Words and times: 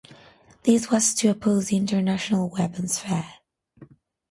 This 0.63 0.89
was 0.89 1.13
to 1.13 1.27
oppose 1.29 1.67
the 1.67 1.77
International 1.77 2.49
Weapons 2.49 2.97
Fair. 2.97 3.35